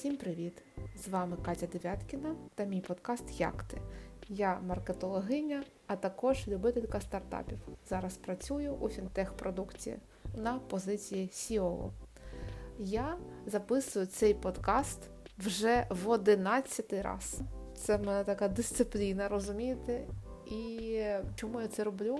[0.00, 0.62] Всім привіт!
[0.96, 3.78] З вами Катя Дев'яткіна та мій подкаст Як ти.
[4.28, 7.58] Я маркетологиня, а також любителька стартапів.
[7.88, 9.96] Зараз працюю у фінтех-продукції
[10.36, 11.90] на позиції CEO.
[12.78, 14.98] Я записую цей подкаст
[15.38, 17.40] вже в 11 раз.
[17.74, 20.06] Це в мене така дисципліна, розумієте?
[20.46, 21.02] І
[21.36, 22.18] чому я це роблю?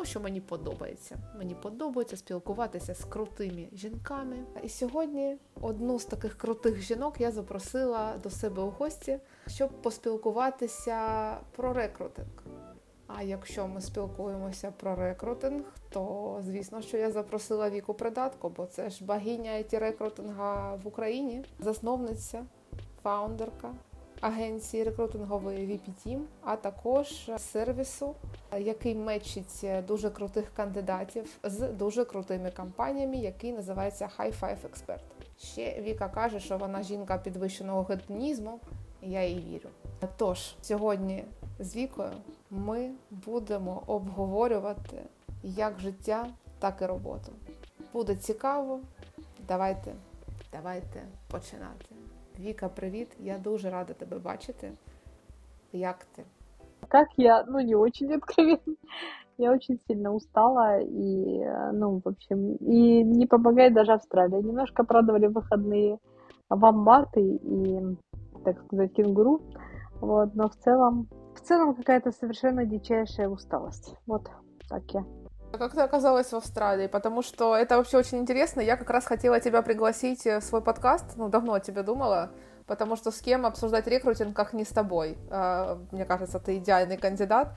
[0.00, 1.18] Тому що мені подобається.
[1.38, 4.36] Мені подобається спілкуватися з крутими жінками.
[4.62, 11.36] І сьогодні одну з таких крутих жінок я запросила до себе у гості, щоб поспілкуватися
[11.56, 12.44] про рекрутинг.
[13.06, 18.90] А якщо ми спілкуємося про рекрутинг, то звісно, що я запросила Віку Придатко, бо це
[18.90, 22.44] ж богиня it рекрутинга в Україні, засновниця,
[23.02, 23.74] фаундерка
[24.20, 28.14] агенції рекрутингової VP а також сервісу,
[28.58, 35.00] який мечить дуже крутих кандидатів з дуже крутими компаніями, який називається High Five Expert.
[35.38, 38.60] Ще Віка каже, що вона жінка підвищеного гедонізму,
[39.02, 39.68] і я їй вірю.
[40.16, 41.24] Тож сьогодні
[41.58, 42.12] з Вікою
[42.50, 45.02] ми будемо обговорювати
[45.42, 46.26] як життя,
[46.58, 47.32] так і роботу.
[47.92, 48.80] Буде цікаво.
[49.48, 49.92] Давайте,
[50.52, 51.86] давайте починати.
[52.40, 53.08] Віка, привіт!
[53.18, 54.72] Я дуже рада тебе бачити.
[55.72, 56.24] Як ти?
[56.88, 57.44] Как я?
[57.48, 58.76] Ну, не очень откровенно.
[59.38, 64.42] Я очень сильно устала и, ну, в общем, и не помогает даже Австралия.
[64.42, 65.98] Немножко продавали выходные
[66.50, 67.96] вамбаты и,
[68.44, 69.40] так сказать, кенгуру.
[70.00, 73.96] Вот, но в целом, в целом какая-то совершенно дичайшая усталость.
[74.06, 74.30] Вот
[74.68, 75.04] так я.
[75.52, 76.86] А как ты оказалась в Австралии?
[76.86, 78.60] Потому что это вообще очень интересно.
[78.60, 81.16] Я как раз хотела тебя пригласить в свой подкаст.
[81.16, 82.30] Ну, давно о тебе думала.
[82.66, 85.18] Потому что с кем обсуждать рекрутинг, как не с тобой.
[85.30, 87.48] А, мне кажется, ты идеальный кандидат.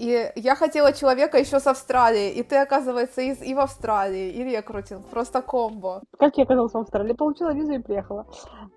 [0.00, 4.42] И я хотела человека еще с Австралии, и ты, оказывается, из, и в Австралии, и
[4.42, 6.02] рекрутинг, просто комбо.
[6.18, 7.12] Как я оказалась в Австралии?
[7.12, 8.26] Получила визу и приехала.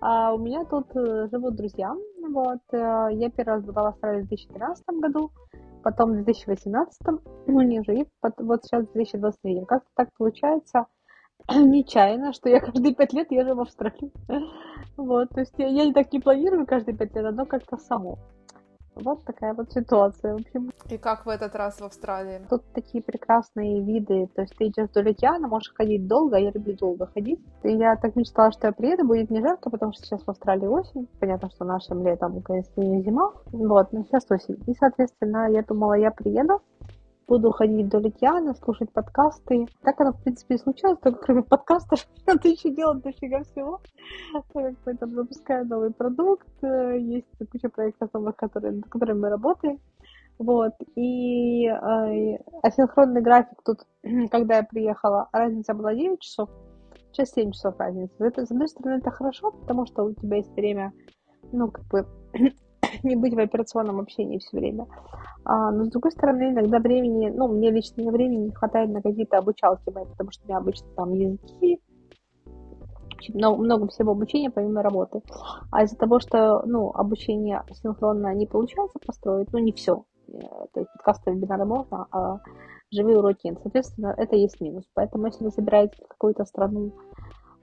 [0.02, 1.94] А у меня тут э, живут друзья,
[2.28, 2.60] вот.
[2.72, 5.30] Э, я первый раз была в Австралии в 2013 году,
[5.84, 6.98] потом в 2018,
[7.46, 9.64] ну не уже, и вот сейчас в 2023.
[9.66, 10.86] Как-то так получается
[11.54, 14.10] нечаянно, что я каждые пять лет езжу в Австралию.
[14.96, 18.18] Вот, то есть я, я так не планирую каждые пять лет, оно как-то само.
[18.94, 20.70] Вот такая вот ситуация, в общем.
[20.88, 22.40] И как в этот раз в Австралии?
[22.48, 26.76] Тут такие прекрасные виды, то есть ты идешь вдоль океана, можешь ходить долго, я люблю
[26.76, 27.40] долго ходить.
[27.62, 30.66] И я так мечтала, что я приеду, будет не жарко, потому что сейчас в Австралии
[30.66, 31.08] осень.
[31.18, 34.62] Понятно, что нашим летом, конечно, не зима, вот, но сейчас осень.
[34.66, 36.60] И, соответственно, я думала, я приеду,
[37.26, 39.66] буду ходить вдоль океана, слушать подкасты.
[39.82, 43.80] Так оно, в принципе, и случилось, только кроме подкастов надо еще делать дофига всего.
[44.52, 49.80] Там выпускаем новый продукт, э, есть куча проектов новых, которые, над которыми мы работаем.
[50.38, 53.80] Вот, и э, асинхронный график тут,
[54.30, 56.50] когда я приехала, разница была 9 часов,
[57.12, 58.12] сейчас 7 часов разница.
[58.18, 60.92] Это, с одной стороны, это хорошо, потому что у тебя есть время,
[61.52, 62.06] ну, как бы,
[63.02, 64.86] не быть в операционном общении все время.
[65.44, 69.38] А, но с другой стороны, иногда времени, ну, мне лично времени не хватает на какие-то
[69.38, 71.80] обучалки мои, потому что у меня обычно там языки,
[73.32, 75.22] много, много всего обучения помимо работы.
[75.70, 80.40] А из-за того, что, ну, обучение синхронно не получается построить, ну, не все, э,
[80.72, 82.40] то есть подкасты, вебинары можно, а
[82.90, 83.58] живые уроки нет.
[83.62, 84.84] Соответственно, это есть минус.
[84.94, 86.92] Поэтому, если вы собираетесь в какую-то страну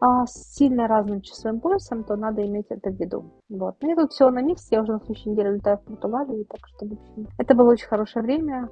[0.04, 3.32] а, с сильно разным часовым поясом, то надо иметь это в виду.
[3.50, 3.76] Вот.
[3.82, 6.60] Ну и тут все на месте, я уже на следующей неделе летаю в Португалию, так
[6.68, 8.68] что, в общем, это было очень хорошее время.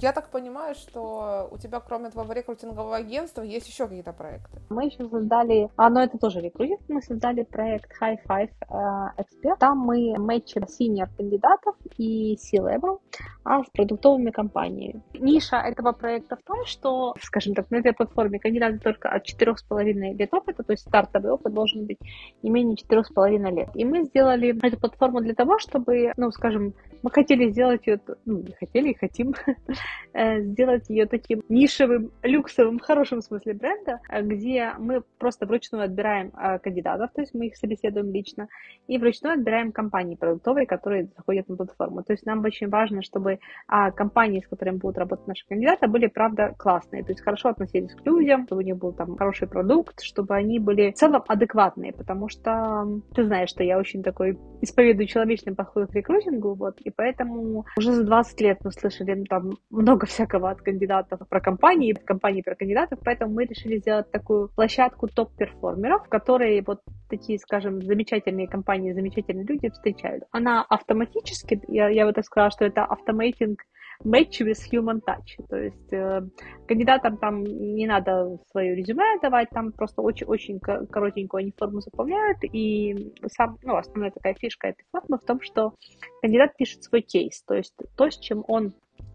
[0.00, 4.60] Я так понимаю, что у тебя, кроме твоего рекрутингового агентства, есть еще какие-то проекты.
[4.70, 9.58] Мы еще создали, а, но это тоже рекрутинг, мы создали проект High Five uh, Expert.
[9.58, 13.00] Там мы мэчим senior кандидатов и C-level
[13.44, 15.02] а с продуктовыми компаниями.
[15.12, 19.84] Ниша этого проекта в том, что, скажем так, на этой платформе кандидаты только от 4,5
[20.14, 21.98] лет опыта, то есть стартовый опыт должен быть
[22.42, 23.68] не менее 4,5 лет.
[23.74, 26.72] И мы сделали эту платформу для того, чтобы, ну, скажем,
[27.02, 29.54] мы хотели сделать ее, ну, не хотели хотим э,
[30.14, 36.58] сделать ее таким нишевым, люксовым, в хорошем смысле бренда, где мы просто вручную отбираем э,
[36.58, 38.48] кандидатов, то есть мы их собеседуем лично,
[38.86, 42.02] и вручную отбираем компании продуктовые, которые заходят на платформу.
[42.02, 46.06] То есть нам очень важно, чтобы а, компании, с которыми будут работать наши кандидаты, были,
[46.06, 50.02] правда, классные, то есть хорошо относились к людям, чтобы у них был там хороший продукт,
[50.02, 55.06] чтобы они были в целом адекватные, потому что ты знаешь, что я очень такой исповедую
[55.06, 60.06] человечный подход к рекрутингу, вот, и поэтому уже за 20 лет мы слышали там много
[60.06, 65.08] всякого от кандидатов про компании, от компаний про кандидатов, поэтому мы решили сделать такую площадку
[65.08, 70.24] топ-перформеров, в которой вот такие, скажем, замечательные компании, замечательные люди встречают.
[70.30, 73.60] Она автоматически, я, я бы так сказала, что это автомейтинг
[74.02, 75.36] match with human touch.
[75.48, 76.22] То есть э,
[76.66, 83.12] кандидатам там не надо свое резюме давать, там просто очень-очень коротенькую они форму заполняют, и
[83.26, 85.74] сам, ну, основная такая фишка этой формы в том, что
[86.22, 88.74] кандидат пишет свой кейс, то есть то, с чем он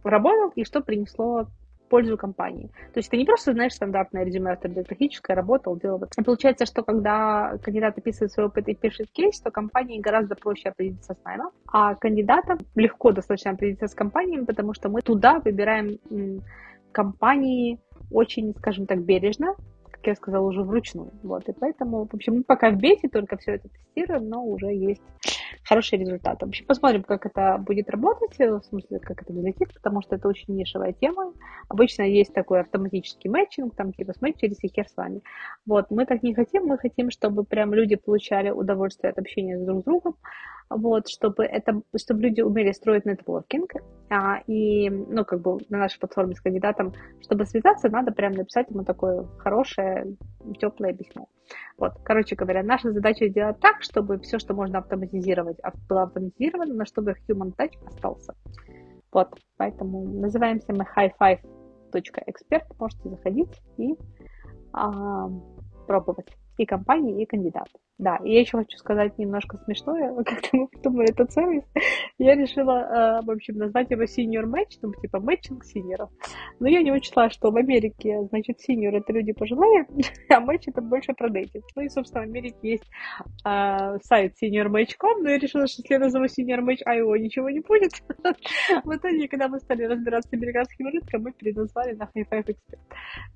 [0.10, 1.48] работал и что принесло
[1.90, 2.68] пользу компании.
[2.94, 6.02] То есть это не просто, знаешь, стандартное резюме автобиографическое, работал, делал.
[6.18, 10.70] И получается, что когда кандидат описывает свой опыт и пишет кейс, то компании гораздо проще
[10.70, 15.98] определиться с наймом, а кандидатам легко достаточно определиться с компаниями, потому что мы туда выбираем
[16.92, 17.80] компании
[18.12, 19.56] очень, скажем так, бережно,
[20.00, 21.12] как я сказала, уже вручную.
[21.24, 24.68] Вот, и поэтому, в общем, мы пока в бете только все это тестируем, но уже
[24.68, 25.02] есть
[25.68, 26.46] хорошие результаты.
[26.46, 30.28] В общем, посмотрим, как это будет работать, в смысле, как это взлетит, потому что это
[30.28, 31.34] очень нишевая тема.
[31.68, 35.22] Обычно есть такой автоматический мэтчинг, там типа смотрите, и хер с вами.
[35.66, 39.82] Вот, мы так не хотим, мы хотим, чтобы прям люди получали удовольствие от общения друг
[39.82, 40.16] с другом,
[40.80, 43.74] вот, чтобы это, чтобы люди умели строить нетворкинг,
[44.10, 48.70] а, и, ну, как бы на нашей платформе с кандидатом, чтобы связаться, надо прям написать
[48.70, 50.16] ему такое хорошее,
[50.60, 51.28] теплое письмо.
[51.78, 56.86] Вот, короче говоря, наша задача сделать так, чтобы все, что можно автоматизировать, было автоматизировано, но
[56.86, 58.36] чтобы human touch остался.
[59.12, 63.96] Вот, поэтому называемся мы highfive.expert, можете заходить и
[64.74, 65.30] а,
[65.88, 66.28] пробовать
[66.58, 67.72] и компании, и кандидаты.
[68.00, 70.14] Да, и я еще хочу сказать немножко смешное.
[70.24, 71.64] Когда мы придумали этот сервис,
[72.18, 76.10] я решила, э, в общем, назвать его senior match, ну, типа мэтчинг синеров.
[76.62, 79.86] Но я не учла, что в Америке, значит, senior это люди пожилые,
[80.30, 81.66] а матч это больше про дейтинг.
[81.76, 82.90] Ну и, собственно, в Америке есть
[83.46, 87.60] э, сайт seniormatch.com, но я решила, что если я назову senior match IO, ничего не
[87.60, 87.92] будет.
[88.86, 92.80] В итоге, когда мы стали разбираться с американским рынком, мы переназвали на High Five Expert.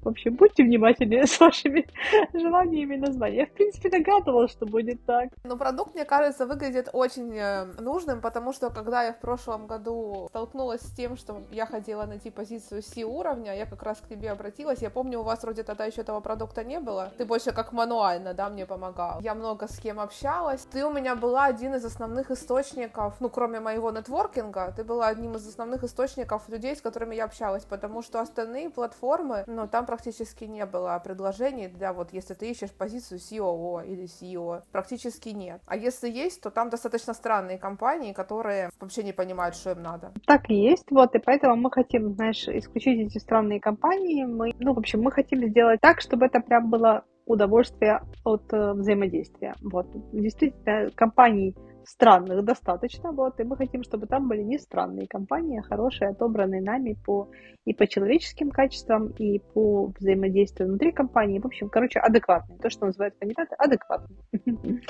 [0.03, 1.85] В общем, будьте внимательны с вашими
[2.33, 3.39] желаниями и названиями.
[3.41, 5.29] Я, в принципе, догадывалась, что будет так.
[5.43, 10.27] Но продукт, мне кажется, выглядит очень э, нужным, потому что когда я в прошлом году
[10.29, 14.81] столкнулась с тем, что я хотела найти позицию C-уровня, я как раз к тебе обратилась.
[14.81, 17.11] Я помню, у вас вроде тогда еще этого продукта не было.
[17.17, 19.19] Ты больше как мануально, да, мне помогал.
[19.21, 20.61] Я много с кем общалась.
[20.71, 25.35] Ты у меня была один из основных источников, ну, кроме моего нетворкинга, ты была одним
[25.35, 30.45] из основных источников людей, с которыми я общалась, потому что остальные платформы, ну, там практически
[30.45, 35.61] не было предложений для вот, если ты ищешь позицию COO или CEO, его практически нет.
[35.65, 40.11] А если есть, то там достаточно странные компании, которые вообще не понимают, что им надо.
[40.25, 44.25] Так и есть, вот, и поэтому мы хотим, знаешь, исключить эти странные компании.
[44.25, 48.73] Мы, ну, в общем, мы хотим сделать так, чтобы это прям было удовольствие от э,
[48.73, 49.55] взаимодействия.
[49.61, 49.87] Вот.
[50.11, 55.63] Действительно, компаний странных достаточно, вот, и мы хотим, чтобы там были не странные компании, а
[55.63, 57.29] хорошие, отобранные нами по
[57.65, 62.85] и по человеческим качествам, и по взаимодействию внутри компании, в общем, короче, адекватные, то, что
[62.85, 64.19] называют кандидаты, адекватные.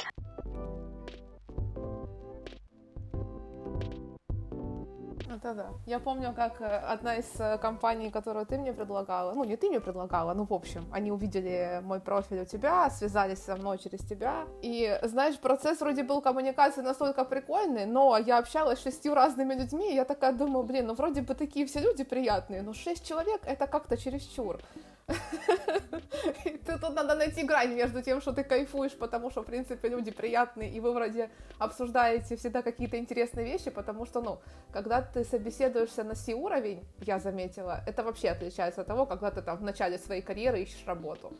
[5.35, 5.67] Это да.
[5.85, 9.69] Я помню, как э, одна из э, компаний, которую ты мне предлагала, ну, не ты
[9.69, 13.99] мне предлагала, ну, в общем, они увидели мой профиль у тебя, связались со мной через
[13.99, 14.45] тебя.
[14.61, 19.91] И, знаешь, процесс вроде был коммуникации настолько прикольный, но я общалась с шестью разными людьми,
[19.91, 23.41] и я такая думаю, блин, ну, вроде бы такие все люди приятные, но шесть человек—
[23.45, 24.59] это как-то чересчур.
[26.65, 30.71] Тут надо найти грань между тем, что ты кайфуешь, потому что, в принципе, люди приятные,
[30.71, 34.39] и вы вроде обсуждаете всегда какие-то интересные вещи, потому что, ну,
[34.71, 39.57] когда ты собеседуешься на C-уровень, я заметила, это вообще отличается от того, когда ты там
[39.57, 41.33] в начале своей карьеры ищешь работу.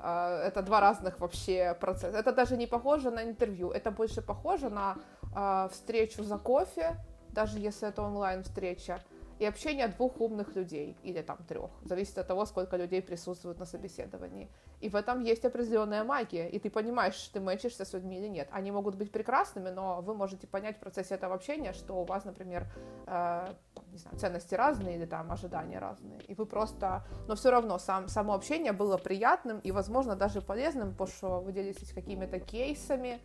[0.00, 2.18] А, это два разных вообще процесса.
[2.18, 4.96] Это даже не похоже на интервью, это больше похоже на
[5.34, 6.96] а, встречу за кофе,
[7.30, 9.00] даже если это онлайн-встреча,
[9.38, 13.66] и общение двух умных людей, или там трех, зависит от того, сколько людей присутствует на
[13.66, 14.48] собеседовании.
[14.80, 18.48] И в этом есть определенная магия, и ты понимаешь, ты мэчишься с людьми или нет.
[18.50, 22.24] Они могут быть прекрасными, но вы можете понять в процессе этого общения, что у вас,
[22.24, 22.66] например,
[23.06, 23.46] э,
[23.92, 26.20] не знаю, ценности разные или там ожидания разные.
[26.22, 30.92] И вы просто, но все равно сам, само общение было приятным и, возможно, даже полезным,
[30.92, 33.20] потому что вы делитесь какими-то кейсами,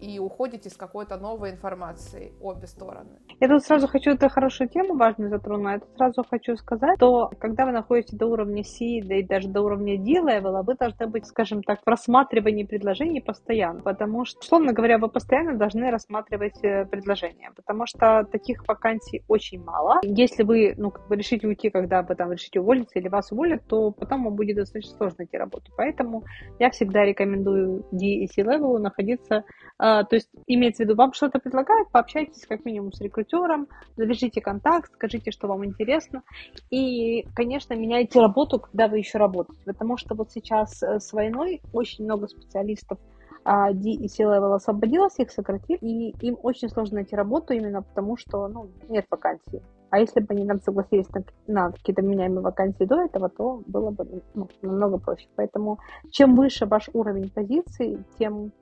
[0.00, 3.18] и уходите с какой-то новой информацией обе стороны.
[3.40, 7.30] Я тут сразу хочу, это хорошую тему важную затрону, я тут сразу хочу сказать, что
[7.38, 11.26] когда вы находитесь до уровня C, да и даже до уровня D-левела, вы должны быть,
[11.26, 16.86] скажем так, в рассматривании предложений постоянно, потому что, условно говоря, вы постоянно должны рассматривать э,
[16.86, 20.00] предложения, потому что таких вакансий очень мало.
[20.02, 23.66] Если вы, ну, как бы решите уйти, когда вы там решите уволиться или вас уволят,
[23.66, 25.72] то потом вам будет достаточно сложно найти работу.
[25.76, 26.24] Поэтому
[26.58, 29.44] я всегда рекомендую D и C-левелу находиться
[29.78, 34.40] а, то есть, имеется в виду, вам что-то предлагают, пообщайтесь как минимум с рекрутером, завяжите
[34.40, 36.22] контакт, скажите, что вам интересно.
[36.70, 39.62] И, конечно, меняйте работу, когда вы еще работаете.
[39.64, 42.98] Потому что вот сейчас э, с войной очень много специалистов
[43.44, 48.18] а D и C-Level освободилось, их сократили, и им очень сложно найти работу именно потому,
[48.18, 49.62] что ну, нет вакансий.
[49.90, 53.90] А если бы они там согласились на, на какие-то меняемые вакансии до этого, то было
[53.90, 55.28] бы ну, намного проще.
[55.34, 55.78] Поэтому
[56.10, 58.52] чем выше ваш уровень позиций, тем,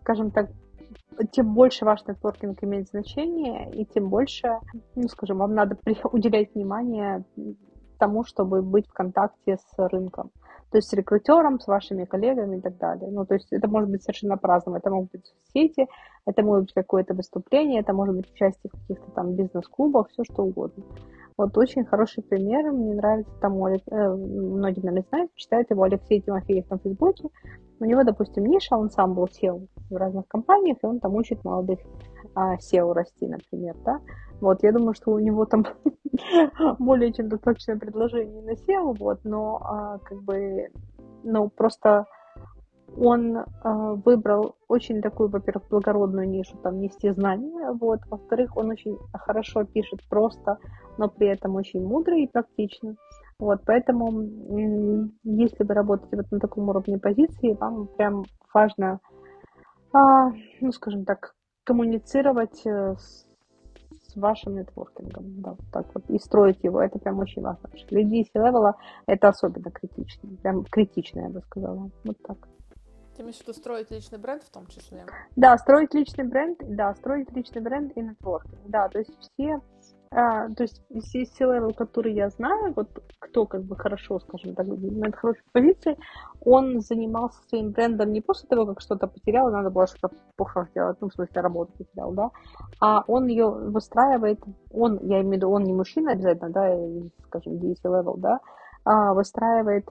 [0.00, 0.50] скажем так,
[1.32, 4.58] тем больше ваш нетворкинг имеет значение, и тем больше,
[4.94, 5.78] ну, скажем, вам надо
[6.12, 7.24] уделять внимание
[7.98, 10.30] тому, чтобы быть в контакте с рынком.
[10.72, 13.10] То есть с рекрутером, с вашими коллегами и так далее.
[13.10, 14.78] Ну, то есть это может быть совершенно по-разному.
[14.78, 15.86] Это могут быть сети,
[16.24, 20.44] это может быть какое-то выступление, это может быть участие в каких-то там бизнес-клубах, все что
[20.44, 20.82] угодно.
[21.36, 26.70] Вот очень хороший пример, мне нравится там э, многие, наверное, знают, читают его Алексей Тимофеев
[26.70, 27.28] на Фейсбуке.
[27.80, 31.44] У него, допустим, ниша, он сам был SEO в разных компаниях, и он там учит
[31.44, 31.80] молодых
[32.34, 34.00] а, SEO расти, например, да.
[34.42, 35.64] Вот, я думаю, что у него там
[36.80, 40.68] более чем достаточное предложение на SEO, вот, но а, как бы,
[41.22, 42.06] ну, просто
[42.96, 43.44] он э,
[44.04, 50.00] выбрал очень такую, во-первых, благородную нишу, там, нести знания, вот, во-вторых, он очень хорошо пишет
[50.10, 50.58] просто,
[50.98, 52.96] но при этом очень мудро и практично,
[53.38, 54.10] вот, поэтому,
[55.22, 58.98] если вы работаете вот на таком уровне позиции, вам прям важно,
[59.94, 59.98] э,
[60.60, 61.32] ну, скажем так,
[61.64, 63.31] коммуницировать э, с
[64.12, 67.68] с вашим нетворкингом, да, вот так вот, и строить его, это прям очень важно.
[67.88, 68.74] Для DC-левела
[69.06, 72.48] это особенно критично, прям критично, я бы сказала, вот так.
[73.16, 75.04] Ты имеешь в виду строить личный бренд в том числе?
[75.36, 79.60] Да, строить личный бренд, да, строить личный бренд и нетворкинг, да, то есть все
[80.14, 82.88] а, то есть все C-level, которые я знаю, вот
[83.18, 85.96] кто как бы хорошо, скажем так, занимает хорошие позиции,
[86.44, 90.98] он занимался своим брендом не после того, как что-то потерял, надо было что-то плохо сделать,
[91.00, 92.30] ну, в смысле, работу потерял, да,
[92.78, 94.38] а он ее выстраивает,
[94.70, 96.76] он, я имею в виду, он не мужчина обязательно, да,
[97.26, 98.40] скажем, DC-level, да,
[98.84, 99.88] а выстраивает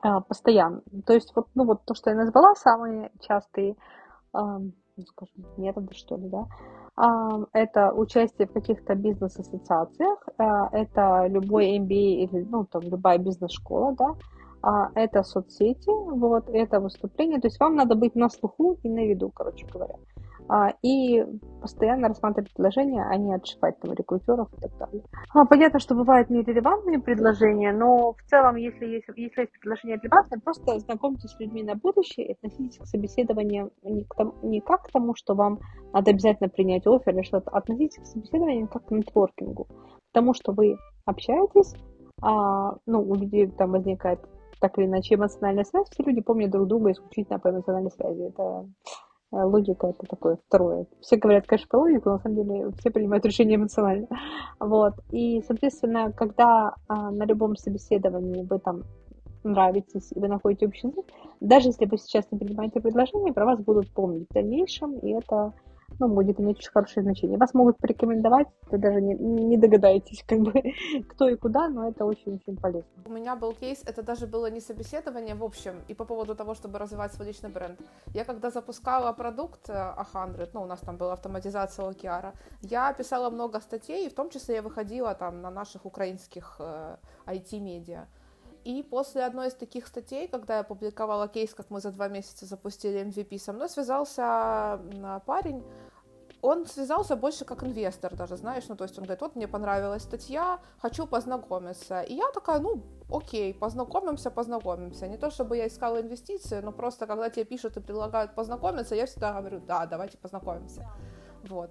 [0.00, 0.80] а, постоянно.
[1.06, 3.76] То есть вот, ну, вот то, что я назвала, самые частые,
[4.96, 6.46] ну, скажем, методы, что ли, да,
[7.52, 14.14] это участие в каких-то бизнес-ассоциациях, а, это любой MBA или ну, там, любая бизнес-школа, да,
[14.62, 19.06] а, это соцсети, вот, это выступление, то есть вам надо быть на слуху и на
[19.06, 19.94] виду, короче говоря.
[20.52, 21.24] А, и
[21.60, 25.04] постоянно рассматривать предложения, а не отшивать там рекрутеров и так далее.
[25.32, 30.40] А, понятно, что бывают нерелевантные предложения, но в целом, если есть, если есть предложение релевантное,
[30.40, 34.88] просто знакомьтесь с людьми на будущее и относитесь к собеседованию не, к тому, не как
[34.88, 35.60] к тому, что вам
[35.92, 39.68] надо обязательно принять офер или что-то, относитесь к собеседованию как к нетворкингу,
[40.12, 41.74] потому что вы общаетесь,
[42.22, 44.18] а, ну, у людей там возникает
[44.60, 48.22] так или иначе эмоциональная связь, все люди помнят друг друга исключительно по эмоциональной связи.
[48.22, 48.66] Это
[49.32, 50.86] логика это такое второе.
[51.00, 54.08] Все говорят, конечно, про логику, но на самом деле все принимают решение эмоционально.
[54.60, 54.94] Вот.
[55.10, 58.82] И, соответственно, когда а, на любом собеседовании вы там
[59.42, 61.06] нравитесь, и вы находите общий язык,
[61.40, 65.54] даже если вы сейчас не принимаете предложение, про вас будут помнить в дальнейшем, и это
[65.98, 67.38] ну, будет иметь очень хорошее значение.
[67.38, 70.52] Вас могут порекомендовать, вы даже не, не догадаетесь, как бы,
[71.08, 72.90] кто и куда, но это очень-очень полезно.
[73.06, 76.54] У меня был кейс, это даже было не собеседование, в общем, и по поводу того,
[76.54, 77.80] чтобы развивать свой личный бренд.
[78.14, 82.32] Я когда запускала продукт A100, ну, у нас там была автоматизация OKR,
[82.62, 86.96] я писала много статей, и в том числе я выходила там на наших украинских э,
[87.26, 88.06] IT-медиа.
[88.64, 92.46] И после одной из таких статей, когда я публиковала кейс, как мы за два месяца
[92.46, 94.80] запустили MVP, со мной связался
[95.26, 95.64] парень,
[96.42, 100.02] он связался больше как инвестор даже, знаешь, ну, то есть он говорит, вот мне понравилась
[100.02, 102.00] статья, хочу познакомиться.
[102.00, 105.06] И я такая, ну, окей, познакомимся, познакомимся.
[105.06, 109.04] Не то, чтобы я искала инвестиции, но просто когда тебе пишут и предлагают познакомиться, я
[109.04, 110.88] всегда говорю, да, давайте познакомимся.
[111.44, 111.70] Вот.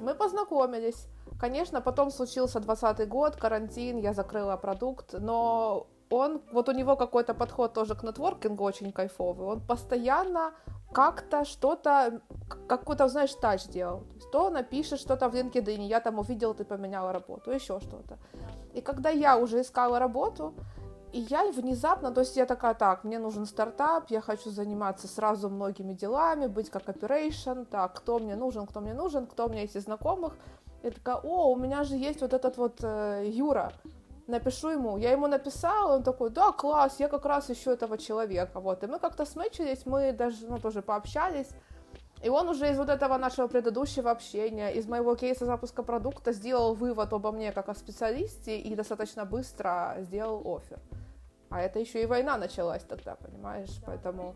[0.00, 1.08] Мы познакомились.
[1.40, 7.34] Конечно, потом случился 20 год, карантин, я закрыла продукт, но он, вот у него какой-то
[7.34, 9.46] подход тоже к нетворкингу очень кайфовый.
[9.46, 10.52] Он постоянно
[10.92, 12.20] как-то что-то,
[12.68, 14.00] какой-то, знаешь, тач делал.
[14.00, 18.18] То, есть, то напишет что-то в LinkedIn, я там увидел, ты поменяла работу, еще что-то.
[18.74, 20.54] И когда я уже искала работу,
[21.12, 25.48] и я внезапно, то есть я такая, так, мне нужен стартап, я хочу заниматься сразу
[25.48, 29.62] многими делами, быть как operation, так, кто мне нужен, кто мне нужен, кто у меня
[29.62, 30.32] есть знакомых.
[30.82, 33.72] Я такая, о, у меня же есть вот этот вот э, Юра,
[34.26, 34.96] напишу ему.
[34.96, 38.82] Я ему написала, он такой, да, класс, я как раз ищу этого человека, вот.
[38.82, 41.48] И мы как-то смычились, мы даже, ну, тоже пообщались.
[42.22, 46.74] И он уже из вот этого нашего предыдущего общения, из моего кейса запуска продукта сделал
[46.74, 50.78] вывод обо мне как о специалисте и достаточно быстро сделал офер.
[51.50, 53.78] А это еще и война началась тогда, понимаешь?
[53.84, 54.34] Поэтому...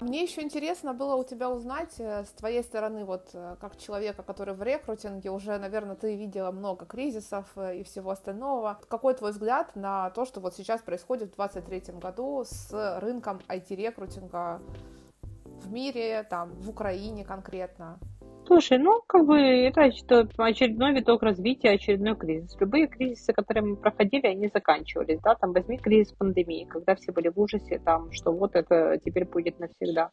[0.00, 4.22] Мне еще интересно было у тебя узнать э, с твоей стороны, вот э, как человека,
[4.22, 8.80] который в рекрутинге, уже, наверное, ты видела много кризисов э, и всего остального.
[8.88, 14.62] Какой твой взгляд на то, что вот сейчас происходит в 2023 году с рынком IT-рекрутинга
[15.62, 17.98] в мире, там, в Украине конкретно?
[18.50, 22.56] Слушай, ну, как бы это очередной виток развития, очередной кризис.
[22.58, 27.28] Любые кризисы, которые мы проходили, они заканчивались, да, там возьми кризис пандемии, когда все были
[27.28, 30.10] в ужасе, там, что вот это теперь будет навсегда.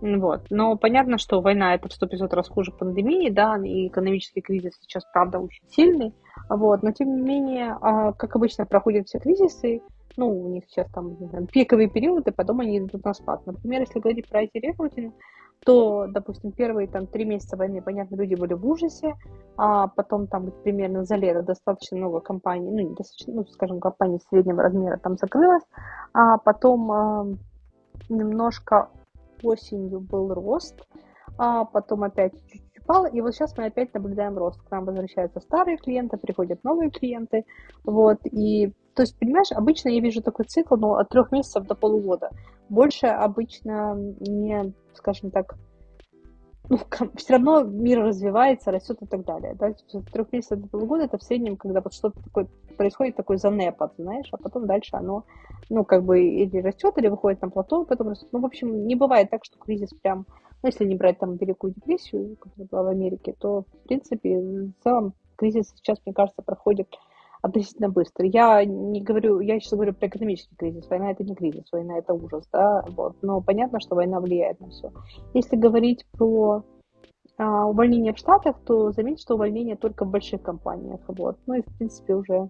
[0.00, 0.40] Вот.
[0.50, 5.04] Но понятно, что война это в 100-500 раз хуже пандемии, да, и экономический кризис сейчас,
[5.12, 6.12] правда, очень сильный,
[6.48, 9.82] вот, но тем не менее, а, как обычно проходят все кризисы,
[10.16, 13.46] ну, у них сейчас там знаю, пиковый период, и потом они идут на спад.
[13.46, 15.14] Например, если говорить про IT-рекрутинг,
[15.64, 19.14] то, допустим, первые там три месяца войны, понятно, люди были в ужасе,
[19.56, 24.62] а потом там примерно за лето достаточно много компаний, ну, достаточно, ну, скажем, компаний среднего
[24.62, 25.62] размера там закрылось,
[26.12, 27.36] а потом э,
[28.08, 28.88] немножко
[29.42, 30.86] осенью был рост,
[31.38, 34.60] а потом опять чуть-чуть упало, и вот сейчас мы опять наблюдаем рост.
[34.62, 37.44] К нам возвращаются старые клиенты, приходят новые клиенты,
[37.84, 41.74] вот, и то есть, понимаешь, обычно я вижу такой цикл, ну, от трех месяцев до
[41.74, 42.30] полугода.
[42.68, 45.56] Больше обычно не, скажем так,
[46.68, 46.78] ну,
[47.16, 49.54] все равно мир развивается, растет и так далее.
[49.54, 49.66] Да?
[49.66, 52.46] От трех месяцев до полугода это в среднем, когда вот что-то такое
[52.76, 55.24] происходит, такой занепад, знаешь, а потом дальше оно,
[55.68, 58.28] ну, как бы или растет, или выходит на плато, потом растет.
[58.32, 60.26] Ну, в общем, не бывает так, что кризис прям,
[60.62, 64.72] ну, если не брать там Великую депрессию, которая была в Америке, то, в принципе, в
[64.82, 66.88] целом кризис сейчас, мне кажется, проходит
[67.42, 68.24] относительно быстро.
[68.26, 70.88] Я не говорю, я сейчас говорю про экономический кризис.
[70.88, 73.16] Война это не кризис, война это ужас, да, вот.
[73.20, 74.92] Но понятно, что война влияет на все.
[75.34, 76.62] Если говорить про
[77.36, 81.36] а, увольнение в Штатах, то заметьте, что увольнение только в больших компаниях, вот.
[81.46, 82.48] Ну и в принципе уже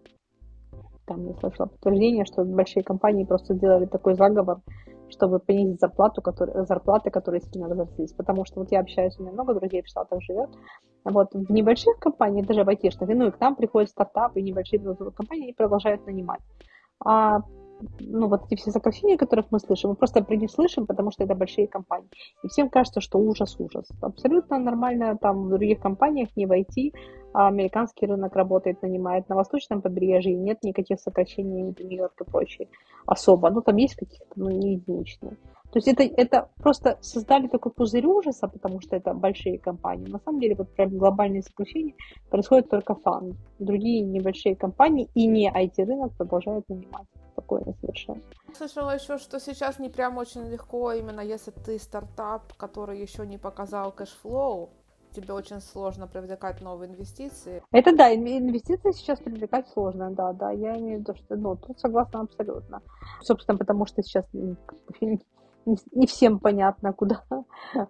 [1.06, 4.60] там я слышала подтверждение, что большие компании просто сделали такой заговор,
[5.12, 8.12] чтобы понизить зарплату, который, зарплаты, которые сильно разрослись.
[8.12, 10.50] Потому что вот я общаюсь, у меня много друзей в Штатах живет,
[11.04, 14.80] вот в небольших компаниях, даже в айтишных, ну и к нам приходят стартапы, и небольшие
[14.80, 16.40] компании, они продолжают нанимать.
[17.04, 17.40] А
[18.00, 21.34] ну, вот эти все сокращения, которых мы слышим, мы просто про слышим, потому что это
[21.34, 22.08] большие компании.
[22.44, 23.88] И всем кажется, что ужас, ужас.
[24.00, 26.94] Абсолютно нормально там в других компаниях не войти,
[27.32, 32.68] а американский рынок работает, нанимает на восточном побережье, нет никаких сокращений Нью-Йорк и прочее
[33.06, 33.50] особо.
[33.50, 35.36] Ну, там есть какие-то, ну, не единичные.
[35.72, 40.10] То есть это, это просто создали такой пузырь ужаса, потому что это большие компании.
[40.10, 41.94] На самом деле, вот прям глобальные сокращения
[42.28, 43.36] происходят только FAANG.
[43.58, 48.20] Другие небольшие компании и не IT-рынок продолжают нанимать спокойно совершенно.
[48.54, 53.38] Слышала еще, что сейчас не прям очень легко, именно если ты стартап, который еще не
[53.38, 54.70] показал cash flow,
[55.12, 57.62] тебе очень сложно привлекать новые инвестиции.
[57.70, 61.78] Это да, инвестиции сейчас привлекать сложно, да, да, я имею в виду, что, ну, тут
[61.78, 62.82] согласна абсолютно.
[63.20, 67.22] Собственно, потому что сейчас не, всем понятно, куда,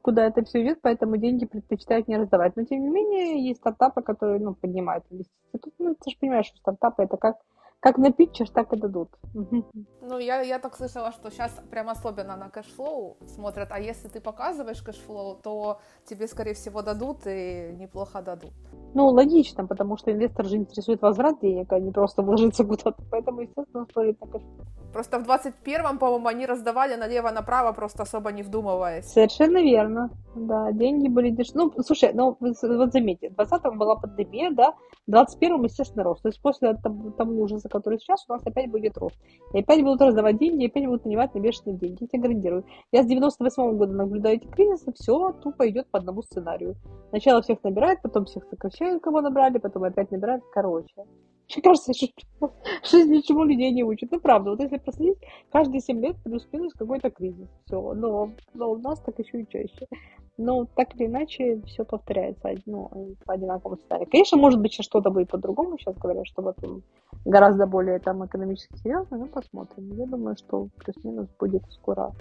[0.02, 2.56] куда это все идет, поэтому деньги предпочитают не раздавать.
[2.56, 5.58] Но, тем не менее, есть стартапы, которые, ну, поднимают инвестиции.
[5.62, 7.37] Тут, ну, ты же понимаешь, что стартапы это как
[7.82, 9.08] как напитчешь, так и дадут.
[9.34, 14.06] Ну, я, я так слышала, что сейчас прям особенно на cash flow смотрят, а если
[14.06, 18.52] ты показываешь cash flow, то тебе, скорее всего, дадут и неплохо дадут.
[18.94, 23.40] Ну, логично, потому что инвестор же интересует возврат денег, а не просто вложиться куда-то, поэтому,
[23.40, 24.66] естественно, смотрит на cash flow.
[24.92, 29.06] Просто в 21-м, по-моему, они раздавали налево-направо, просто особо не вдумываясь.
[29.06, 31.70] Совершенно верно, да, деньги были дешевле.
[31.76, 34.74] Ну, слушай, ну, вот заметьте, в 20-м была пандемия, да,
[35.06, 36.22] в 21-м, естественно, рост.
[36.22, 39.16] То есть после того, того ужаса, который сейчас, у нас опять будет рост.
[39.52, 42.02] И опять будут раздавать деньги, и опять будут нанимать на бешеные деньги.
[42.02, 42.64] Я тебе гарантирую.
[42.92, 46.76] Я с 98 года наблюдаю эти кризисы, все тупо идет по одному сценарию.
[47.08, 50.44] Сначала всех набирают, потом всех сокращают, кого набрали, потом опять набирают.
[50.52, 50.94] Короче.
[51.54, 52.08] Мне кажется, что
[52.90, 54.11] жизнь ничему людей не учит.
[54.11, 55.18] Ну, правда, вот если проследить,
[55.50, 57.48] каждые 7 лет плюс-минус какой-то кризис.
[57.66, 57.94] Все.
[57.94, 59.87] Но, но у нас так еще и чаще.
[60.38, 64.08] Но так или иначе все повторяется ну, по одинаковому сценарию.
[64.10, 65.78] Конечно, может быть, сейчас что-то будет по-другому.
[65.78, 66.56] Сейчас говорят, что вот
[67.24, 69.92] гораздо более там экономически серьезно, но посмотрим.
[69.92, 72.12] Я думаю, что плюс-минус будет скоро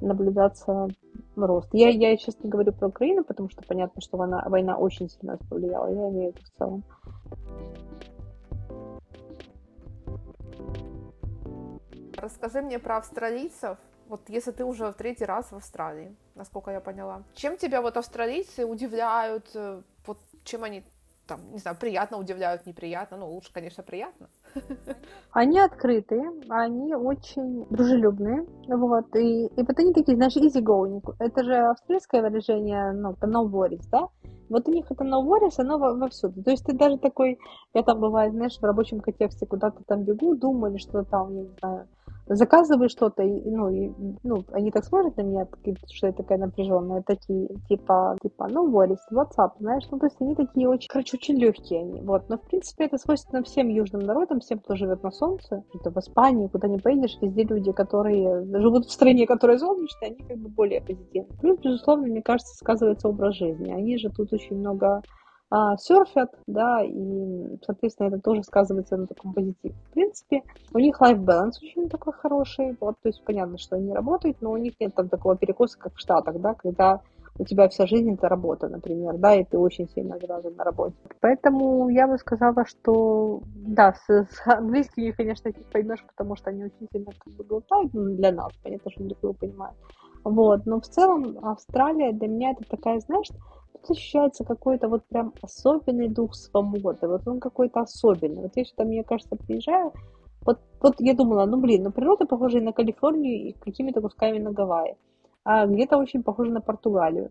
[0.00, 0.88] наблюдаться
[1.36, 1.68] рост.
[1.72, 5.86] Я, я, честно говорю про Украину, потому что понятно, что война, война очень сильно повлияла.
[5.86, 6.84] Я имею в виду в целом.
[12.16, 13.78] Расскажи мне про австралийцев.
[14.12, 17.22] Вот если ты уже в третий раз в Австралии, насколько я поняла.
[17.34, 19.46] Чем тебя вот австралийцы удивляют?
[19.54, 20.84] Э, вот чем они
[21.26, 23.16] там, не знаю, приятно удивляют, неприятно?
[23.16, 24.28] Ну, лучше, конечно, приятно.
[25.30, 31.00] Они открытые, они очень дружелюбные, вот, и, и вот они такие, знаешь, easy going.
[31.18, 34.08] Это же австрийское выражение, ну, no worries, да?
[34.50, 36.42] Вот у них это no worries, оно во, вовсюду.
[36.42, 37.38] То есть ты даже такой,
[37.72, 41.88] я там бывает, знаешь, в рабочем контексте куда-то там бегу, думаю что-то там, не знаю,
[42.26, 43.90] заказываю что-то, и, ну, и,
[44.22, 45.46] ну, они так смотрят на меня,
[45.92, 50.34] что я такая напряженная, такие, типа, типа, ну, Борис, WhatsApp, знаешь, ну, то есть они
[50.34, 54.40] такие очень, короче, очень легкие они, вот, но, в принципе, это свойственно всем южным народам,
[54.40, 58.86] всем, кто живет на солнце, это в Испании, куда не поедешь, везде люди, которые живут
[58.86, 61.34] в стране, которая солнечная, они как бы более позитивны.
[61.40, 65.02] Плюс, безусловно, мне кажется, сказывается образ жизни, они же тут очень много
[65.54, 69.74] а, серфят, да, и, соответственно, это тоже сказывается на таком позитиве.
[69.90, 73.92] В принципе, у них life balance очень такой хороший, вот, то есть понятно, что они
[73.92, 77.02] работают, но у них нет там такого перекоса, как в Штатах, да, когда
[77.38, 80.94] у тебя вся жизнь это работа, например, да, и ты очень сильно завязан на работе.
[81.20, 86.64] Поэтому я бы сказала, что да, с, с английскими, конечно, их поймешь, потому что они
[86.64, 89.76] очень сильно как бы глотают, ну, для нас, понятно, что другие понимают.
[90.24, 93.28] Вот, но в целом Австралия для меня это такая, знаешь,
[93.72, 98.42] тут ощущается какой-то вот прям особенный дух свободы, вот он какой-то особенный.
[98.42, 99.92] Вот я сюда, мне кажется, приезжаю,
[100.44, 104.52] вот, вот я думала, ну блин, ну природа похожа на Калифорнию и какими-то кусками на
[104.52, 104.96] Гавайи,
[105.44, 107.30] а где-то очень похожа на Португалию,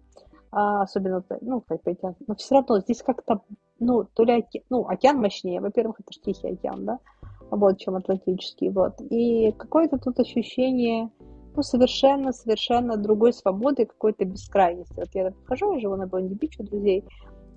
[0.52, 3.42] а, особенно, ну, как бы, но все равно здесь как-то,
[3.80, 7.00] ну, то ли океан, ну, океан мощнее, во-первых, это же Тихий океан, да,
[7.50, 11.10] вот, чем Атлантический, вот, и какое-то тут ощущение,
[11.56, 14.94] ну, совершенно-совершенно другой свободы, какой-то бескрайности.
[14.96, 17.06] Вот я выхожу, я живу на Бонди-Бич у друзей,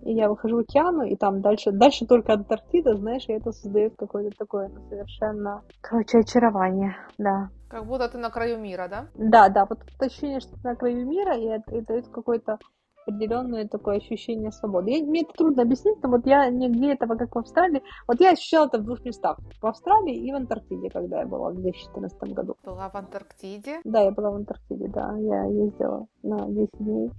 [0.02, 3.96] и я выхожу в океану, и там дальше, дальше только Антарктида, знаешь, и это создает
[3.96, 7.48] какое-то такое ну, совершенно, короче, очарование, да.
[7.68, 9.06] Как будто ты на краю мира, да?
[9.14, 12.58] Да, да, вот это ощущение, что ты на краю мира, и это, это, это какой-то
[13.06, 14.90] определенное такое ощущение свободы.
[14.90, 18.30] Я, мне это трудно объяснить, но вот я нигде этого, как в Австралии, вот я
[18.30, 19.38] ощущала это в двух местах.
[19.60, 22.56] В Австралии и в Антарктиде, когда я была в 2014 году.
[22.64, 23.80] Была в Антарктиде?
[23.84, 25.16] Да, я была в Антарктиде, да.
[25.18, 27.10] Я ездила на 10 дней.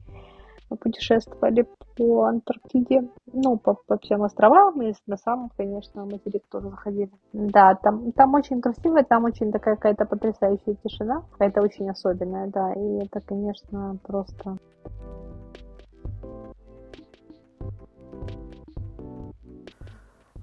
[0.69, 6.69] Мы путешествовали по Антарктиде, ну, по, по всем островам, и на самом, конечно, материк тоже
[6.69, 7.11] заходили.
[7.33, 12.73] Да, там, там очень красиво, там очень такая какая-то потрясающая тишина, какая-то очень особенная, да,
[12.73, 14.57] и это, конечно, просто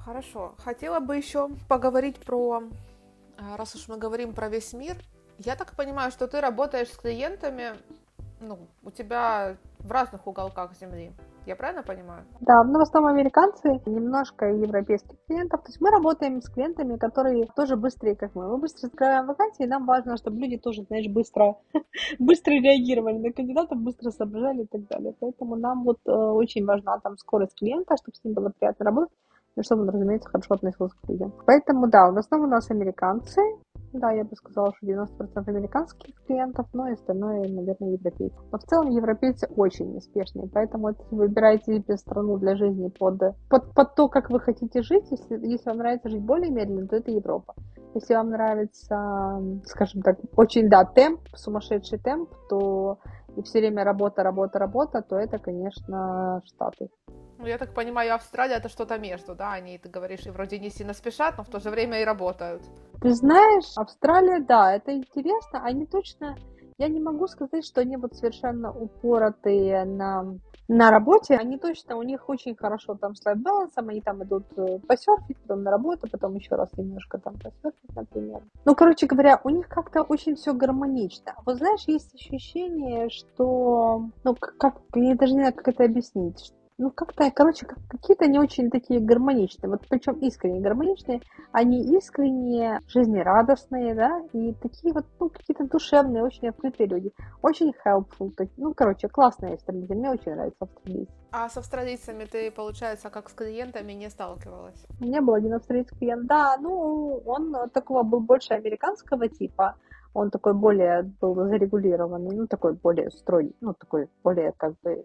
[0.04, 0.54] Хорошо.
[0.58, 2.64] Хотела бы еще поговорить про,
[3.38, 4.96] а, раз уж мы говорим про весь мир,
[5.38, 7.74] я так понимаю, что ты работаешь с клиентами,
[8.40, 11.12] ну, у тебя в разных уголках Земли.
[11.46, 12.24] Я правильно понимаю?
[12.40, 15.62] Да, ну, в основном американцы, немножко европейских клиентов.
[15.62, 18.48] То есть мы работаем с клиентами, которые тоже быстрее, как мы.
[18.48, 21.56] Мы быстро открываем вакансии, и нам важно, чтобы люди тоже, знаешь, быстро,
[22.18, 25.14] быстро реагировали на кандидатов, быстро соображали и так далее.
[25.18, 29.12] Поэтому нам вот э, очень важна там скорость клиента, чтобы с ним было приятно работать
[29.56, 31.32] и чтобы он, разумеется, хорошо относился к людям.
[31.46, 33.40] Поэтому, да, в основном у нас американцы,
[33.92, 38.36] да, я бы сказала, что 90% американских клиентов, но и остальное, наверное, европейцы.
[38.50, 43.18] Но в целом европейцы очень неспешные, поэтому если вы выбираете себе страну для жизни под,
[43.50, 46.96] под, под то, как вы хотите жить, если, если вам нравится жить более медленно, то
[46.96, 47.54] это Европа.
[47.94, 52.98] Если вам нравится, скажем так, очень, да, темп, сумасшедший темп, то
[53.36, 56.88] и все время работа, работа, работа, то это, конечно, Штаты.
[57.42, 59.54] Ну, я так понимаю, Австралия это что-то между, да?
[59.54, 62.62] Они, ты говоришь, и вроде не сильно спешат, но в то же время и работают.
[63.00, 65.60] Ты знаешь, Австралия, да, это интересно.
[65.64, 66.36] Они точно,
[66.78, 70.36] я не могу сказать, что они вот совершенно упоротые на,
[70.68, 71.34] на работе.
[71.34, 75.64] Они точно, у них очень хорошо там с лайфбалансом, они там идут э, посерфить, потом
[75.64, 78.42] на работу, потом еще раз немножко там посерфить, например.
[78.64, 81.34] Ну, короче говоря, у них как-то очень все гармонично.
[81.44, 86.90] Вот знаешь, есть ощущение, что, ну, как, я даже не знаю, как это объяснить, ну,
[86.90, 89.70] как-то, короче, как, какие-то не очень такие гармоничные.
[89.70, 91.20] Вот причем искренне гармоничные.
[91.52, 97.12] Они искренне жизнерадостные, да, и такие вот, ну, какие-то душевные, очень открытые люди.
[97.42, 98.32] Очень helpful.
[98.56, 99.94] Ну, короче, классные австралийцы.
[99.94, 101.12] Мне очень нравятся австралийцы.
[101.30, 104.84] А с австралийцами ты, получается, как с клиентами не сталкивалась?
[105.00, 106.26] У меня был один австралийский клиент.
[106.26, 109.76] Да, ну, он такого был больше американского типа
[110.14, 115.04] он такой более был зарегулированный, ну, такой более строгий, ну, такой более, как бы,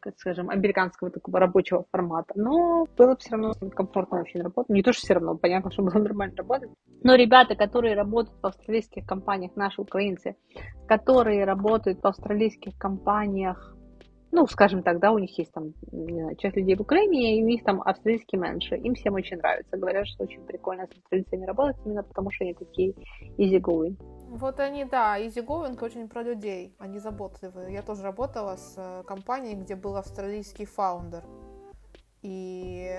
[0.00, 2.32] как, скажем, американского такого рабочего формата.
[2.36, 4.70] Но было все равно комфортно очень работать.
[4.70, 6.70] Не то, что все равно, понятно, что было нормально работать.
[7.02, 10.36] Но ребята, которые работают в австралийских компаниях, наши украинцы,
[10.86, 13.76] которые работают в австралийских компаниях,
[14.32, 17.42] ну, скажем так, да, у них есть там не знаю, часть людей в Украине, и
[17.42, 18.78] у них там австралийский менеджер.
[18.80, 19.76] Им всем очень нравится.
[19.76, 22.92] Говорят, что очень прикольно с австралийцами работать, именно потому что они такие
[23.38, 23.96] easy going.
[24.28, 27.72] Вот они, да, easygoing очень про людей, они заботливые.
[27.72, 31.24] Я тоже работала с э, компанией, где был австралийский фаундер.
[32.22, 32.90] И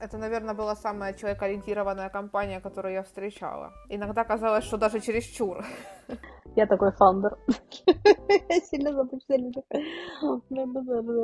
[0.00, 3.72] это, наверное, была самая человекоориентированная компания, которую я встречала.
[3.88, 5.64] Иногда казалось, что даже чересчур.
[6.56, 7.36] Я такой фаундер.
[8.48, 9.52] Я сильно запустили.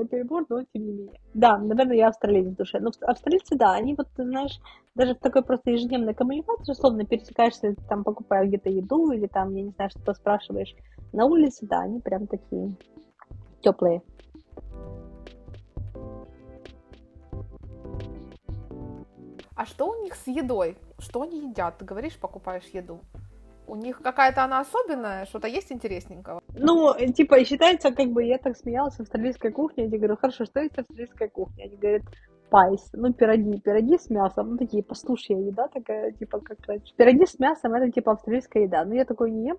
[0.05, 1.21] перебор, но тем не менее.
[1.33, 2.81] Да, наверное, я австралиец в душе.
[2.81, 4.61] Но австралийцы, да, они вот, знаешь,
[4.95, 9.62] даже в такой просто ежедневной коммуникации, условно, пересекаешься, там, покупая где-то еду или там, я
[9.62, 10.75] не знаю, что-то спрашиваешь
[11.14, 12.77] на улице, да, они прям такие
[13.62, 14.03] теплые.
[19.55, 20.77] А что у них с едой?
[20.99, 21.79] Что они едят?
[21.79, 23.01] Ты говоришь, покупаешь еду.
[23.72, 26.42] У них какая-то она особенная, что-то есть интересненького?
[26.54, 29.87] Ну, типа, считается, как бы, я так смеялась, австралийская кухня.
[29.87, 31.64] Я говорю, хорошо, что есть австралийская кухня?
[31.64, 32.02] Они говорят,
[32.51, 36.58] pies, ну, пироги, пироги с мясом, ну, такие пастушья еда такая, типа, как
[36.98, 38.85] Пироги с мясом, это, типа, австралийская еда.
[38.85, 39.56] Ну, я такой не ем,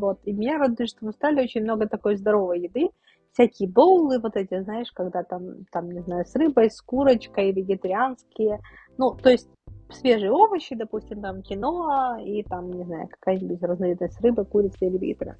[0.00, 0.18] вот.
[0.24, 2.88] И меня радует, что в Австралии очень много такой здоровой еды,
[3.34, 8.58] всякие боулы вот эти, знаешь, когда там, там, не знаю, с рыбой, с курочкой, вегетарианские,
[8.98, 9.48] ну, то есть
[9.94, 15.36] свежие овощи, допустим, там киноа и там, не знаю, какая-нибудь разновидность рыбы, курицы или витра.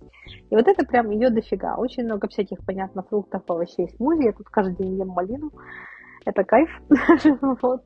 [0.50, 1.76] И вот это прям ее дофига.
[1.76, 4.24] Очень много всяких, понятно, фруктов, овощей, смузи.
[4.24, 5.50] Я тут каждый день ем малину
[6.24, 6.70] это кайф.
[7.62, 7.82] вот.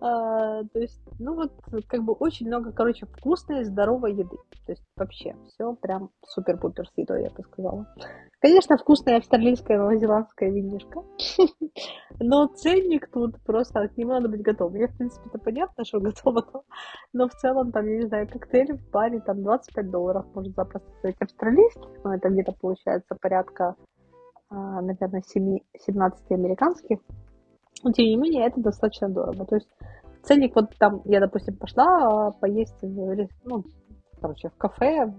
[0.00, 1.52] а, то есть, ну вот,
[1.88, 4.36] как бы очень много, короче, вкусной, здоровой еды.
[4.66, 7.86] То есть вообще все прям супер-пупер с едой, я бы сказала.
[8.40, 11.02] Конечно, вкусная австралийская, новозеландская винишка.
[12.20, 14.76] Но ценник тут просто от него надо быть готовым.
[14.76, 16.44] Я, в принципе, это понятно, что готово,
[17.12, 20.90] но в целом, там, я не знаю, коктейль в баре, там, 25 долларов может запросто
[20.98, 23.76] стоить австралийских, но это где-то получается порядка,
[24.50, 26.98] а, наверное, 7, 17 американских.
[27.82, 29.44] Но, тем не менее, это достаточно дорого.
[29.44, 29.68] То есть
[30.22, 33.64] ценник, вот там, я, допустим, пошла а, поесть, ну,
[34.20, 35.12] короче, в кафе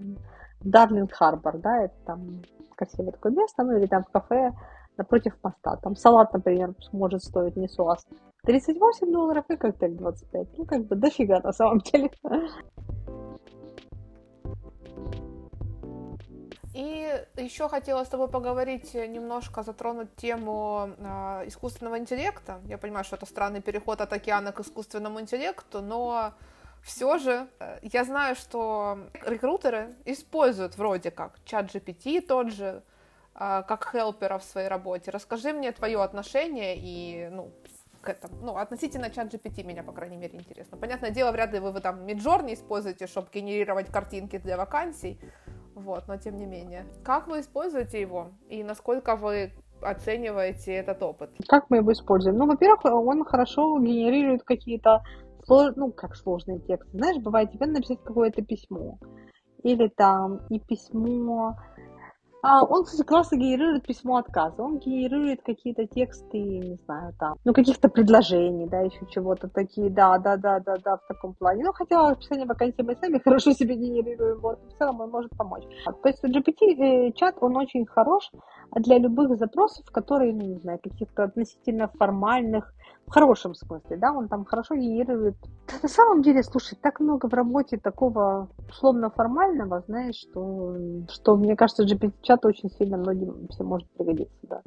[0.62, 2.42] Дарлинг Харбор, да, это там
[2.76, 4.52] красивое такое место, ну, или там в кафе
[4.98, 5.78] напротив моста.
[5.78, 8.06] Там салат, например, может стоить не суаз
[8.44, 10.58] 38 долларов и коктейль 25.
[10.58, 12.12] Ну, как бы дофига на самом деле.
[16.76, 22.60] И еще хотела с тобой поговорить, э, немножко затронуть тему э, искусственного интеллекта.
[22.66, 26.34] Я понимаю, что это странный переход от океана к искусственному интеллекту, но
[26.84, 32.84] все же э, я знаю, что рекрутеры используют вроде как чат GPT тот же,
[33.36, 35.12] э, как хелпера в своей работе.
[35.12, 37.54] Расскажи мне твое отношение и, ну,
[38.02, 38.36] к этому.
[38.42, 40.78] Ну, относительно чат GPT меня, по крайней мере, интересно.
[40.78, 45.18] Понятное дело, вряд ли вы, вы там Midjourney используете, чтобы генерировать картинки для вакансий,
[45.76, 46.86] вот, но тем не менее.
[47.04, 51.32] Как вы используете его и насколько вы оцениваете этот опыт?
[51.48, 52.38] Как мы его используем?
[52.38, 55.04] Ну, во-первых, он хорошо генерирует какие-то
[55.44, 55.74] слож...
[55.76, 56.98] ну, как сложные тексты.
[56.98, 58.98] Знаешь, бывает, тебе написать какое-то письмо.
[59.64, 61.58] Или там и письмо
[62.46, 64.62] он, кстати, классно генерирует письмо отказа.
[64.62, 70.20] Он генерирует какие-то тексты, не знаю, там, ну, каких-то предложений, да, еще чего-то такие, да,
[70.20, 71.64] да, да, да, да, в таком плане.
[71.64, 75.64] Ну, хотя описание вакансии мы сами хорошо себе генерируем, вот, в целом он может помочь.
[75.86, 78.30] То есть GPT-чат, э, он очень хорош
[78.76, 82.75] для любых запросов, которые, ну, не знаю, каких-то относительно формальных,
[83.08, 85.36] в хорошем смысле, да, он там хорошо генерирует.
[85.82, 90.76] На самом деле, слушай, так много в работе такого условно формального, знаешь, что,
[91.10, 94.62] что мне кажется, GPT-чат очень сильно многим всем может пригодиться, да.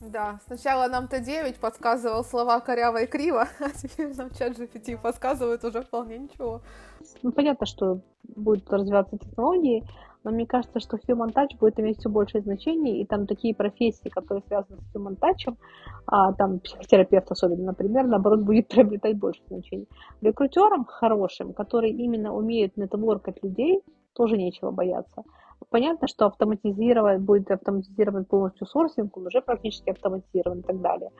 [0.00, 5.64] Да, сначала нам Т9 подсказывал слова коряво и криво, а теперь нам чат GPT подсказывает
[5.64, 6.60] уже вполне ничего.
[7.22, 9.84] Ну, понятно, что будут развиваться технологии,
[10.24, 14.08] но мне кажется, что human touch будет иметь все большее значение, и там такие профессии,
[14.08, 15.54] которые связаны с human touch,
[16.06, 19.86] а, там психотерапевт особенно, например, наоборот, будет приобретать больше значения.
[20.22, 23.80] Рекрутерам хорошим, которые именно умеют нетворкать людей,
[24.14, 25.22] тоже нечего бояться.
[25.70, 31.10] Понятно, что автоматизировать будет автоматизировать полностью сорсинг, он уже практически автоматизирован и так далее.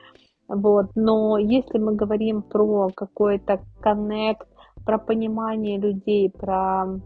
[0.47, 0.91] Вот.
[0.95, 4.47] Но если мы говорим про какой-то коннект,
[4.85, 6.99] про понимание людей, про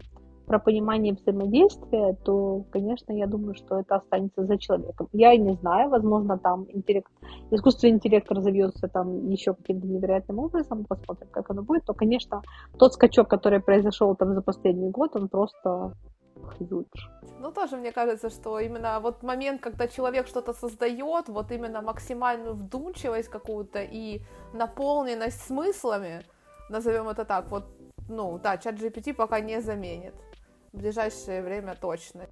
[0.50, 5.08] про понимание взаимодействия, то, конечно, я думаю, что это останется за человеком.
[5.12, 7.12] Я не знаю, возможно, там интеллект,
[7.52, 11.86] искусственный интеллект разовьется там еще каким-то невероятным образом, посмотрим, как оно будет.
[11.86, 12.42] Но, конечно,
[12.78, 15.92] тот скачок, который произошел там за последний год, он просто
[16.58, 16.98] huge.
[17.38, 22.54] Ну, тоже мне кажется, что именно вот момент, когда человек что-то создает, вот именно максимальную
[22.54, 24.20] вдумчивость какую-то и
[24.52, 26.22] наполненность смыслами,
[26.70, 27.64] назовем это так, вот,
[28.08, 30.14] ну, да, чат GPT пока не заменит
[30.72, 32.26] в ближайшее время точно.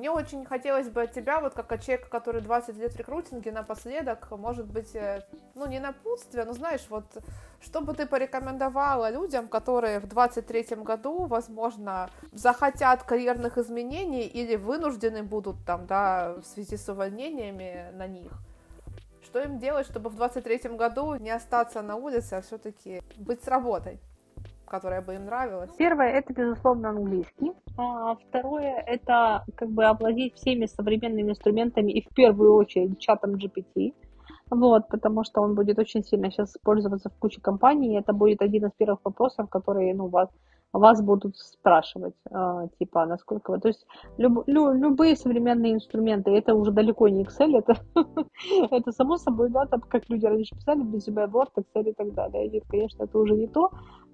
[0.00, 3.52] Мне очень хотелось бы от тебя, вот как от человека, который 20 лет в рекрутинге,
[3.52, 7.04] напоследок, может быть, э, ну, не напутствие, но знаешь, вот,
[7.60, 15.22] что бы ты порекомендовала людям, которые в 23 году, возможно, захотят карьерных изменений или вынуждены
[15.22, 18.32] будут там, да, в связи с увольнениями на них?
[19.22, 23.48] Что им делать, чтобы в 23 году не остаться на улице, а все-таки быть с
[23.48, 24.00] работой?
[24.70, 25.70] Которое бы им нравилось?
[25.76, 27.52] Первое это, безусловно, английский.
[27.76, 33.92] А второе это как бы овладеть всеми современными инструментами и в первую очередь чатом GPT.
[34.50, 38.42] Вот, потому что он будет очень сильно сейчас использоваться в куче компаний, и это будет
[38.42, 40.28] один из первых вопросов, которые, ну, вас,
[40.72, 43.60] вас будут спрашивать, э, типа, насколько вы...
[43.60, 43.86] То есть
[44.18, 47.76] люб, лю, любые современные инструменты, это уже далеко не Excel, это,
[48.72, 52.12] это само собой, да, там, как люди раньше писали, без себя Word, Excel и так
[52.14, 52.48] далее.
[52.48, 53.70] И, конечно, это уже не то,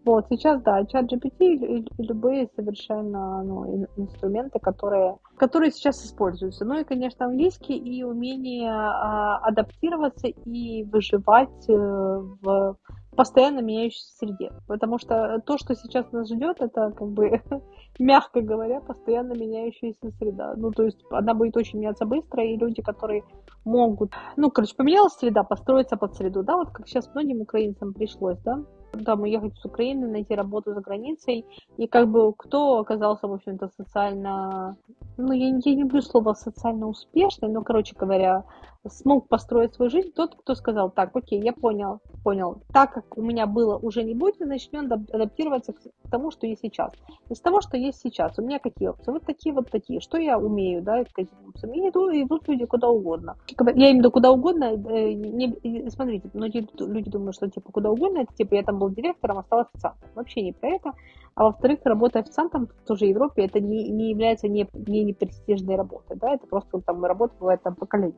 [0.07, 6.65] вот, сейчас, да, чат GPT и, любые совершенно ну, инструменты, которые, которые сейчас используются.
[6.65, 12.77] Ну и, конечно, английский и умение а, адаптироваться и выживать э, в
[13.17, 14.53] постоянно меняющейся среде.
[14.69, 17.43] Потому что то, что сейчас нас ждет, это как бы,
[17.99, 20.55] мягко говоря, постоянно меняющаяся среда.
[20.57, 23.25] Ну, то есть она будет очень меняться быстро, и люди, которые
[23.65, 24.13] могут...
[24.37, 28.63] Ну, короче, поменялась среда, построиться под среду, да, вот как сейчас многим украинцам пришлось, да,
[29.05, 31.45] там уехать с Украины, найти работу за границей,
[31.77, 34.77] и как бы кто оказался, в общем-то, социально,
[35.17, 38.45] ну, я, я не люблю слово социально успешный, но, короче говоря,
[38.91, 43.23] смог построить свою жизнь тот, кто сказал, так, окей, я понял, понял, так как у
[43.23, 46.93] меня было уже не будет, начнем адаптироваться к тому, что есть сейчас.
[47.29, 49.13] Из того, что есть сейчас, у меня какие опции?
[49.13, 50.01] Вот такие, вот такие.
[50.01, 51.73] Что я умею, да, к этим опциям?
[51.75, 53.37] И иду, идут люди куда угодно.
[53.75, 58.19] Я имею в куда угодно, э, не, смотрите, многие люди думают, что типа куда угодно,
[58.19, 60.09] это типа я там был директором, а стал официантом.
[60.15, 60.93] Вообще не про это.
[61.37, 65.13] А во-вторых, работа официантом в той же Европе, это не, не является не, не, не
[65.13, 68.17] престижной работой, да, это просто там работа бывает там поколение.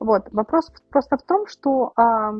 [0.00, 0.28] Вот.
[0.32, 2.32] Вопрос просто в том, что а,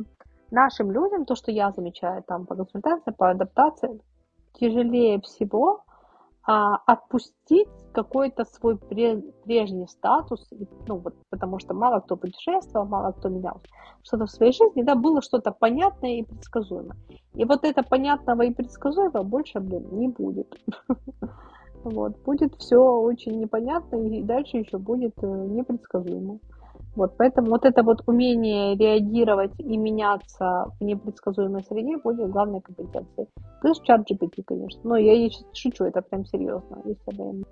[0.50, 4.00] нашим людям, то, что я замечаю там по консультации, по адаптации,
[4.54, 5.84] тяжелее всего
[6.44, 10.48] а, отпустить какой-то свой прежний статус,
[10.88, 13.66] ну вот, потому что мало кто путешествовал, мало кто менялся.
[14.02, 16.96] Что-то в своей жизни, да, было что-то понятное и предсказуемое.
[17.34, 20.54] И вот это понятного и предсказуемого больше, блин, не будет.
[21.84, 26.38] Вот, будет все очень непонятно, и дальше еще будет э, непредсказуемо.
[26.94, 33.28] Вот, поэтому вот это вот умение реагировать и меняться в непредсказуемой среде будет главной компетенцией.
[33.62, 34.80] Плюс чат GPT, конечно.
[34.84, 37.44] Но я и шучу, это прям серьезно, если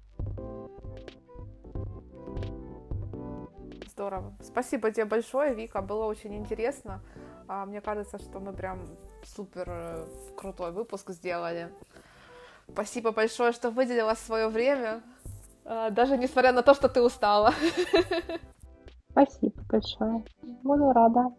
[3.86, 4.32] Здорово.
[4.42, 5.82] Спасибо тебе большое, Вика.
[5.82, 7.00] Было очень интересно.
[7.48, 8.78] А, мне кажется, что мы прям
[9.24, 11.70] супер э, крутой выпуск сделали.
[12.68, 15.02] Спасибо большое, что выделила свое время,
[15.64, 17.52] а, даже несмотря на то, что ты устала.
[19.12, 20.22] Спасибо большое.
[20.62, 21.30] Буду рада.